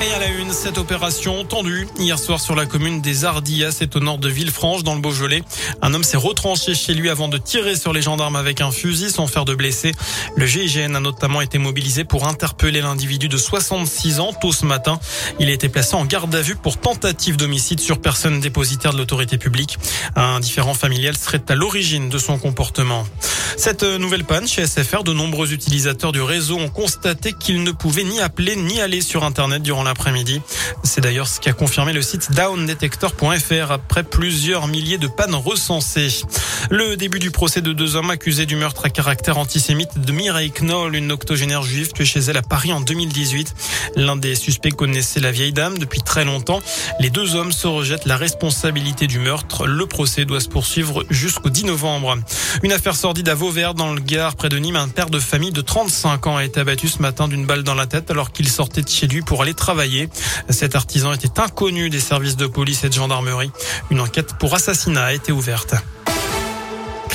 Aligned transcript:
Et 0.00 0.12
à 0.12 0.20
la 0.20 0.28
une, 0.28 0.52
cette 0.52 0.78
opération 0.78 1.44
tendue 1.44 1.88
hier 1.98 2.20
soir 2.20 2.40
sur 2.40 2.54
la 2.54 2.66
commune 2.66 3.00
des 3.00 3.24
Ardillas, 3.24 3.72
c'est 3.72 3.96
au 3.96 4.00
nord 4.00 4.18
de 4.18 4.28
Villefranche, 4.28 4.84
dans 4.84 4.94
le 4.94 5.00
Beaujolais. 5.00 5.42
Un 5.82 5.92
homme 5.92 6.04
s'est 6.04 6.16
retranché 6.16 6.76
chez 6.76 6.94
lui 6.94 7.10
avant 7.10 7.26
de 7.26 7.36
tirer 7.36 7.74
sur 7.74 7.92
les 7.92 8.00
gendarmes 8.00 8.36
avec 8.36 8.60
un 8.60 8.70
fusil 8.70 9.10
sans 9.10 9.26
faire 9.26 9.44
de 9.44 9.56
blessés. 9.56 9.90
Le 10.36 10.46
GIGN 10.46 10.94
a 10.94 11.00
notamment 11.00 11.40
été 11.40 11.58
mobilisé 11.58 12.04
pour 12.04 12.28
interpeller 12.28 12.80
l'individu 12.80 13.28
de 13.28 13.36
66 13.36 14.20
ans 14.20 14.32
tôt 14.32 14.52
ce 14.52 14.64
matin. 14.64 15.00
Il 15.40 15.48
a 15.48 15.52
été 15.52 15.68
placé 15.68 15.96
en 15.96 16.04
garde 16.04 16.32
à 16.32 16.42
vue 16.42 16.54
pour 16.54 16.78
tentative 16.78 17.36
d'homicide 17.36 17.80
sur 17.80 18.00
personne 18.00 18.38
dépositaire 18.38 18.92
de 18.92 18.98
l'autorité 18.98 19.36
publique. 19.36 19.78
Un 20.14 20.38
différent 20.38 20.74
familial 20.74 21.16
serait 21.16 21.42
à 21.48 21.56
l'origine 21.56 22.08
de 22.08 22.18
son 22.18 22.38
comportement. 22.38 23.04
Cette 23.56 23.82
nouvelle 23.82 24.24
panne 24.24 24.46
chez 24.46 24.64
SFR, 24.64 25.02
de 25.02 25.12
nombreux 25.12 25.52
utilisateurs 25.52 26.12
du 26.12 26.20
réseau 26.20 26.58
ont 26.58 26.68
constaté 26.68 27.32
qu'ils 27.32 27.64
ne 27.64 27.72
pouvaient 27.72 28.04
ni 28.04 28.20
appeler 28.20 28.54
ni 28.54 28.80
aller 28.80 29.00
sur 29.00 29.24
Internet 29.24 29.62
durant 29.62 29.87
l'après-midi. 29.88 30.40
C'est 30.84 31.00
d'ailleurs 31.00 31.28
ce 31.28 31.40
qu'a 31.40 31.52
confirmé 31.52 31.92
le 31.92 32.02
site 32.02 32.32
downdetector.fr 32.32 33.72
après 33.72 34.04
plusieurs 34.04 34.68
milliers 34.68 34.98
de 34.98 35.08
pannes 35.08 35.34
recensées. 35.34 36.22
Le 36.70 36.96
début 36.96 37.18
du 37.18 37.30
procès 37.30 37.60
de 37.60 37.72
deux 37.72 37.96
hommes 37.96 38.10
accusés 38.10 38.46
du 38.46 38.56
meurtre 38.56 38.84
à 38.84 38.90
caractère 38.90 39.38
antisémite 39.38 39.98
de 39.98 40.12
Mireille 40.12 40.52
Knoll, 40.52 40.94
une 40.94 41.12
octogénaire 41.12 41.62
juive 41.62 41.92
tuée 41.92 42.04
chez 42.04 42.20
elle 42.20 42.36
à 42.36 42.42
Paris 42.42 42.72
en 42.72 42.80
2018. 42.80 43.54
L'un 43.96 44.16
des 44.16 44.34
suspects 44.34 44.72
connaissait 44.72 45.20
la 45.20 45.32
vieille 45.32 45.52
dame 45.52 45.78
depuis 45.78 46.02
très 46.02 46.24
longtemps. 46.24 46.60
Les 47.00 47.10
deux 47.10 47.34
hommes 47.34 47.52
se 47.52 47.66
rejettent 47.66 48.06
la 48.06 48.16
responsabilité 48.16 49.06
du 49.06 49.18
meurtre. 49.18 49.66
Le 49.66 49.86
procès 49.86 50.24
doit 50.24 50.40
se 50.40 50.48
poursuivre 50.48 51.04
jusqu'au 51.10 51.50
10 51.50 51.64
novembre. 51.64 52.18
Une 52.62 52.72
affaire 52.72 52.96
sordide 52.96 53.28
à 53.28 53.34
Vauvert 53.34 53.74
dans 53.74 53.92
le 53.92 54.00
Gard 54.00 54.36
près 54.36 54.48
de 54.48 54.58
Nîmes. 54.58 54.76
Un 54.76 54.88
père 54.88 55.10
de 55.10 55.18
famille 55.18 55.52
de 55.52 55.60
35 55.60 56.26
ans 56.26 56.36
a 56.36 56.44
été 56.44 56.60
abattu 56.60 56.88
ce 56.88 57.00
matin 57.00 57.28
d'une 57.28 57.46
balle 57.46 57.62
dans 57.62 57.74
la 57.74 57.86
tête 57.86 58.10
alors 58.10 58.32
qu'il 58.32 58.48
sortait 58.48 58.82
de 58.82 58.88
chez 58.88 59.06
lui 59.06 59.22
pour 59.22 59.42
aller 59.42 59.54
travailler. 59.54 59.77
Cet 60.48 60.74
artisan 60.74 61.12
était 61.12 61.40
inconnu 61.40 61.90
des 61.90 62.00
services 62.00 62.36
de 62.36 62.46
police 62.46 62.84
et 62.84 62.88
de 62.88 62.94
gendarmerie. 62.94 63.50
Une 63.90 64.00
enquête 64.00 64.34
pour 64.38 64.54
assassinat 64.54 65.04
a 65.04 65.12
été 65.12 65.32
ouverte. 65.32 65.74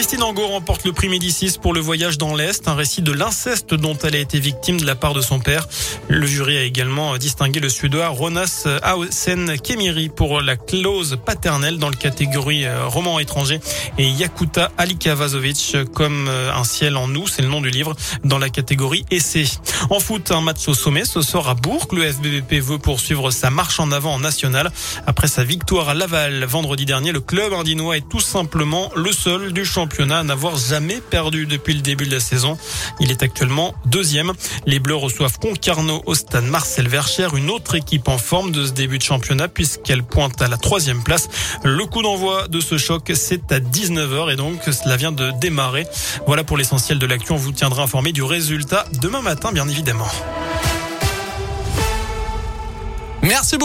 Christine 0.00 0.22
Angot 0.22 0.46
remporte 0.46 0.86
le 0.86 0.92
prix 0.92 1.10
Médicis 1.10 1.58
pour 1.60 1.74
le 1.74 1.80
voyage 1.80 2.16
dans 2.16 2.34
l'Est, 2.34 2.66
un 2.68 2.74
récit 2.74 3.02
de 3.02 3.12
l'inceste 3.12 3.74
dont 3.74 3.98
elle 4.02 4.16
a 4.16 4.18
été 4.18 4.40
victime 4.40 4.80
de 4.80 4.86
la 4.86 4.94
part 4.94 5.12
de 5.12 5.20
son 5.20 5.40
père. 5.40 5.68
Le 6.08 6.26
jury 6.26 6.56
a 6.56 6.62
également 6.62 7.18
distingué 7.18 7.60
le 7.60 7.68
Suédois 7.68 8.08
Ronas 8.08 8.66
Ausen 8.96 9.58
Kemiri 9.60 10.08
pour 10.08 10.40
la 10.40 10.56
clause 10.56 11.18
paternelle 11.22 11.76
dans 11.76 11.90
le 11.90 11.96
catégorie 11.96 12.64
euh, 12.64 12.86
roman 12.86 13.18
étranger 13.18 13.60
et 13.98 14.08
Yakuta 14.08 14.72
Alikavazovic 14.78 15.76
comme 15.92 16.28
euh, 16.30 16.50
un 16.50 16.64
ciel 16.64 16.96
en 16.96 17.06
nous, 17.06 17.26
c'est 17.26 17.42
le 17.42 17.48
nom 17.48 17.60
du 17.60 17.68
livre, 17.68 17.94
dans 18.24 18.38
la 18.38 18.48
catégorie 18.48 19.04
essai. 19.10 19.44
En 19.90 20.00
foot, 20.00 20.30
un 20.30 20.40
match 20.40 20.66
au 20.66 20.72
sommet 20.72 21.04
ce 21.04 21.20
soir 21.20 21.46
à 21.50 21.54
Bourg. 21.54 21.88
Le 21.92 22.10
FBVP 22.10 22.58
veut 22.60 22.78
poursuivre 22.78 23.30
sa 23.30 23.50
marche 23.50 23.78
en 23.78 23.92
avant 23.92 24.14
en 24.14 24.20
national. 24.20 24.72
Après 25.06 25.28
sa 25.28 25.44
victoire 25.44 25.90
à 25.90 25.94
Laval 25.94 26.44
vendredi 26.44 26.86
dernier, 26.86 27.12
le 27.12 27.20
club 27.20 27.52
indinois 27.52 27.98
est 27.98 28.08
tout 28.08 28.18
simplement 28.18 28.90
le 28.96 29.12
seul 29.12 29.52
du 29.52 29.66
champ 29.66 29.89
n'avoir 29.98 30.56
jamais 30.56 31.00
perdu 31.00 31.46
depuis 31.46 31.74
le 31.74 31.80
début 31.80 32.06
de 32.06 32.12
la 32.12 32.20
saison. 32.20 32.56
Il 33.00 33.10
est 33.10 33.22
actuellement 33.22 33.74
deuxième. 33.86 34.32
Les 34.66 34.78
Bleus 34.78 34.96
reçoivent 34.96 35.38
Concarneau 35.38 36.02
au 36.06 36.14
Marcel 36.42 36.88
Vercher, 36.88 37.28
une 37.36 37.50
autre 37.50 37.74
équipe 37.74 38.08
en 38.08 38.18
forme 38.18 38.52
de 38.52 38.66
ce 38.66 38.72
début 38.72 38.98
de 38.98 39.02
championnat 39.02 39.48
puisqu'elle 39.48 40.02
pointe 40.02 40.40
à 40.42 40.48
la 40.48 40.56
troisième 40.56 41.02
place. 41.02 41.28
Le 41.64 41.84
coup 41.86 42.02
d'envoi 42.02 42.48
de 42.48 42.60
ce 42.60 42.78
choc, 42.78 43.10
c'est 43.14 43.52
à 43.52 43.60
19h 43.60 44.32
et 44.32 44.36
donc 44.36 44.60
cela 44.64 44.96
vient 44.96 45.12
de 45.12 45.30
démarrer. 45.40 45.86
Voilà 46.26 46.44
pour 46.44 46.56
l'essentiel 46.56 46.98
de 46.98 47.06
l'actu. 47.06 47.32
On 47.32 47.36
vous 47.36 47.52
tiendra 47.52 47.82
informé 47.82 48.12
du 48.12 48.22
résultat 48.22 48.84
demain 49.00 49.22
matin, 49.22 49.52
bien 49.52 49.68
évidemment. 49.68 50.08
Merci 53.22 53.56
beaucoup. 53.56 53.58